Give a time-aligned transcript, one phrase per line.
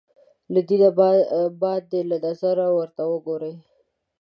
[0.53, 0.89] له دینه
[1.61, 3.53] باندې له نظره ورته وګورو